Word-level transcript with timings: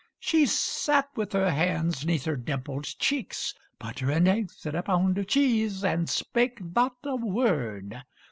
She 0.19 0.47
sat 0.47 1.09
with 1.15 1.31
her 1.33 1.51
hands 1.51 2.03
'neath 2.07 2.25
her 2.25 2.35
dimpled 2.35 2.85
cheeks, 2.85 3.53
(Butter 3.77 4.09
and 4.09 4.27
eggs 4.27 4.65
and 4.65 4.75
a 4.75 4.81
pound 4.81 5.19
of 5.19 5.27
cheese) 5.27 5.83
And 5.83 6.09
spake 6.09 6.59
not 6.59 6.95
a 7.03 7.15
word. 7.15 8.01